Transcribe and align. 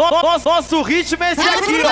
Nosso, 0.00 0.48
nosso 0.48 0.80
ritmo 0.82 1.22
é 1.22 1.32
esse 1.32 1.42
aqui, 1.42 1.82
ó. 1.84 1.90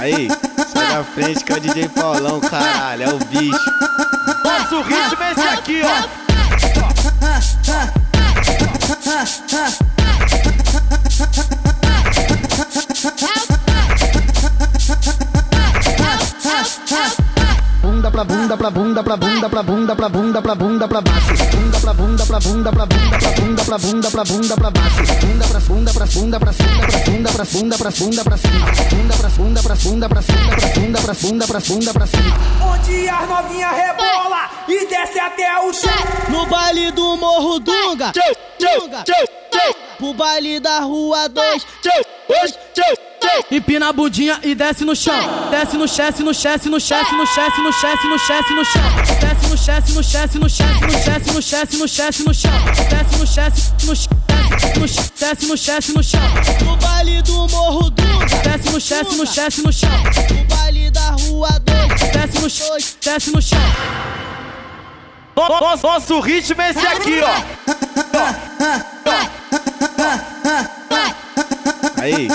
Aí, 0.00 0.28
sai 0.66 0.86
da 0.88 1.04
frente 1.04 1.44
que 1.44 1.52
é 1.52 1.56
o 1.56 1.60
DJ 1.60 1.88
Paulão, 1.90 2.40
caralho, 2.40 3.02
é 3.04 3.08
o 3.08 3.18
bicho. 3.18 3.70
Nosso 4.44 4.82
ritmo 4.82 5.22
é 5.22 5.32
esse 5.32 5.48
aqui, 5.48 5.82
ó. 5.84 5.88
Pra 18.18 18.24
bunda 18.24 18.56
pra 18.56 18.70
bunda 18.70 19.02
pra 19.04 19.16
bunda 19.16 19.48
pra 19.48 19.62
bunda 19.62 19.94
pra 19.94 20.08
bunda 20.08 20.42
pra 20.42 20.54
bunda 20.56 20.88
pra 20.88 21.00
baixo 21.00 21.36
bunda 21.52 21.78
pra 21.78 21.94
bunda 21.94 22.26
pra 22.26 22.40
bunda 22.40 22.72
pra 22.72 22.86
bunda 22.86 23.14
pra 23.14 23.32
bunda 23.38 23.64
pra 23.64 23.78
bunda 23.78 24.10
pra 24.10 24.24
bunda 24.24 24.56
pra 24.56 24.70
baixo 24.72 25.14
bunda 25.20 25.46
pra 25.46 25.60
bunda 25.60 25.92
pra 25.92 26.06
bunda 26.06 26.40
pra 26.40 26.50
bunda 26.50 26.50
pra 26.50 26.52
bunda 27.06 27.30
pra 27.30 27.44
bunda 27.44 27.78
pra 27.78 27.90
bunda 27.92 28.24
pra 28.24 28.36
cima 28.36 28.66
bunda 28.90 29.14
pra 29.14 29.28
bunda 29.28 29.62
pra 29.62 29.74
bunda 29.76 30.08
pra 30.08 30.20
bunda 30.20 30.58
pra 30.58 30.64
bunda 30.74 31.00
pra 31.00 31.14
bunda 31.14 31.46
pra 31.46 31.60
bunda 31.60 31.92
pra 31.92 32.06
cima 32.08 32.36
onde 32.72 33.08
as 33.08 33.28
novinha 33.28 33.70
rebola 33.70 34.50
e 34.66 34.86
desce 34.88 35.20
até 35.20 35.60
o 35.60 35.72
chão 35.72 35.92
no 36.28 36.46
baile 36.46 36.90
do 36.90 37.16
Morro 37.18 37.60
Dunga 37.60 38.12
Dunga 38.58 39.04
pro 39.96 40.14
baile 40.14 40.58
da 40.58 40.80
Rua 40.80 41.28
2 41.28 41.66
Empina 43.50 43.88
a 43.88 43.92
bundinha 43.92 44.38
e 44.42 44.54
desce 44.54 44.84
no 44.84 44.94
chão. 44.94 45.14
Desce 45.50 45.76
no 45.76 45.88
chesse, 45.88 46.22
no 46.22 46.34
chesse, 46.34 46.68
no 46.68 46.80
chesse, 46.80 47.12
no 47.14 47.26
chesse, 47.26 47.60
no 47.60 47.72
chesse, 47.72 48.06
no 48.06 48.18
chesse, 48.18 48.54
no 48.54 48.64
chão. 48.64 48.82
Desce 49.20 49.48
no 49.48 49.56
chesse, 49.56 49.92
no 49.94 50.02
chesse, 50.02 50.38
no 50.38 50.48
chesse, 50.48 50.84
no 50.84 50.90
chesse, 51.00 51.32
no 51.32 51.42
chesse, 51.42 51.76
no 51.76 51.88
chesse, 51.88 52.22
no 52.24 52.34
chão. 52.34 52.52
Desce 52.88 53.18
no 53.18 53.26
chesse, 53.26 53.72
no 53.86 53.96
chesse, 54.88 55.12
desce 55.18 55.46
no 55.46 55.56
chesse, 55.56 55.92
no 55.94 56.02
chão. 56.02 56.20
No 56.64 56.76
baile 56.76 57.22
do 57.22 57.48
Morro 57.48 57.90
Dunga. 57.90 58.26
Desce 58.42 58.70
no 58.70 58.80
chesse, 58.80 59.16
no 59.16 59.26
chesse, 59.26 59.62
no 59.62 59.72
chão. 59.72 59.90
No 60.30 60.44
baile 60.56 60.90
da 60.90 61.10
Rua 61.10 61.50
2. 61.60 62.10
Desce 62.12 62.40
no 62.40 62.50
chão, 62.50 62.76
desce 63.02 63.30
no 63.30 63.42
chão. 63.42 63.58
Nosso, 65.36 65.86
nosso 65.86 66.20
ritmo 66.20 66.60
é 66.60 66.70
esse 66.70 66.86
aqui, 66.86 67.20
ó. 67.22 67.28
Aí, 72.00 72.28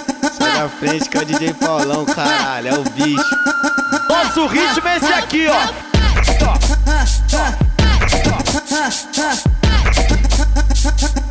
da 0.54 0.70
frente 0.70 1.10
que 1.10 1.18
é 1.18 1.22
o 1.22 1.26
DJ 1.26 1.54
Paulão, 1.54 2.06
caralho, 2.06 2.68
é 2.68 2.74
o 2.74 2.84
bicho. 2.84 3.36
Nosso 4.10 4.48
ritmo 4.48 4.88
é 4.88 4.98
esse 4.98 5.14
aqui, 5.14 5.48
ó. 5.48 5.94
bunda 10.94 11.23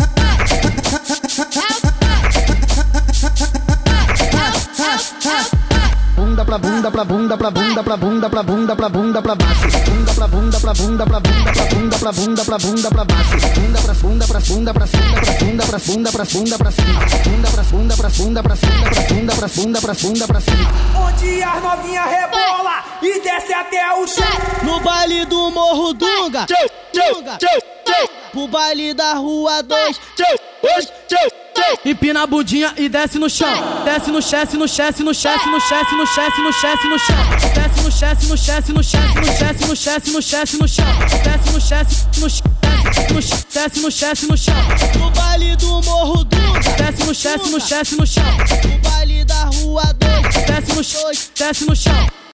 pra 6.52 6.58
bunda 6.58 6.90
pra 6.90 7.04
bunda 7.04 7.36
pra 7.38 7.50
bunda 7.50 7.82
pra 7.82 7.96
bunda 7.96 8.28
pra 8.28 8.42
bunda 8.42 8.76
pra 8.76 8.88
bunda 8.90 9.22
pra 9.22 9.34
baixo 9.34 9.68
bunda 9.86 10.12
pra 10.12 10.28
bunda 10.28 10.60
pra 10.60 10.74
bunda 10.74 11.06
pra 11.06 11.20
bunda 11.20 11.48
pra 11.48 11.66
bunda 11.70 11.98
pra 11.98 12.12
bunda 12.12 12.44
pra 12.44 12.58
bunda 12.58 12.90
pra 12.90 13.04
baixo 13.06 13.48
bunda 13.54 13.80
pra 13.80 13.94
bunda 13.94 14.26
pra 14.26 14.40
bunda 14.40 14.74
pra 14.74 14.74
bunda 14.74 14.74
pra 14.74 14.86
bunda 15.40 15.64
pra 15.64 15.78
bunda 15.78 16.12
pra 16.12 16.24
bunda 16.24 16.58
pra 16.58 16.70
cima 16.70 17.00
bunda 17.24 17.48
pra 17.48 17.62
bunda 17.62 17.96
pra 17.96 18.08
bunda 18.10 18.42
pra 18.42 18.54
bunda 18.54 18.92
pra 18.92 18.98
bunda 19.08 19.34
pra 19.34 19.48
bunda 19.48 19.80
pra 19.80 19.94
bunda 19.94 20.26
pra 20.26 20.40
cima 20.40 20.68
onde 21.06 21.42
as 21.42 21.62
novinha 21.62 22.04
rebola 22.04 22.84
e 23.00 23.20
desce 23.22 23.54
até 23.54 23.94
o 23.94 24.06
chão 24.06 24.26
no 24.62 24.80
baile 24.80 25.24
do 25.24 25.50
Morro 25.52 25.94
Dunga 25.94 26.46
Dunga 26.92 27.38
pro 28.30 28.48
baile 28.48 28.92
da 28.92 29.14
Rua 29.14 29.62
2 29.62 30.00
Empina 31.84 32.22
a 32.22 32.26
bundinha 32.26 32.72
e 32.76 32.88
desce 32.88 33.18
no 33.18 33.28
chão. 33.28 33.48
Desce 33.84 34.10
no 34.10 34.22
chesse, 34.22 34.56
no 34.56 34.68
chesse, 34.68 35.02
no 35.02 35.14
chesse, 35.14 35.46
no 35.46 35.60
chesse, 35.60 35.94
no 35.94 36.06
chesse, 36.06 36.40
no 36.40 36.52
chesse, 36.52 36.88
no 36.88 36.98
chão. 36.98 37.16
Desce 37.54 37.82
no 37.82 37.90
chesse, 37.90 38.26
no 38.28 38.36
chesse, 38.36 38.72
no 38.72 38.82
chesse, 38.82 39.18
no 39.18 39.26
chesse, 39.26 39.66
no 39.66 39.76
chesse, 39.76 40.10
no 40.10 40.22
chesse, 40.22 40.56
no 40.56 40.68
chão. 40.68 40.86
Desce 41.24 41.52
no 41.52 41.60
chesse, 41.60 42.06
no 42.20 42.30
chesse, 43.22 43.46
desce 43.52 43.80
no 43.80 43.90
chesse, 43.90 44.26
no 44.26 44.36
chão. 44.36 44.54
No 44.98 45.10
baile 45.10 45.56
do 45.56 45.82
Morro 45.82 46.24
Dunga. 46.24 46.60
Desce 46.76 47.04
no 47.04 47.14
chesse, 47.14 47.50
no 47.50 47.60
chesse, 47.60 47.96
no 47.96 48.06
chão. 48.06 48.24
No 48.64 48.90
baile 48.90 49.24
da 49.24 49.44
Rua 49.44 49.84
2. 49.94 50.44
Desce 50.46 50.76
no 50.76 50.84
chão, 50.84 51.10
desce 51.34 51.64
no 51.64 51.76
chão. 51.76 52.21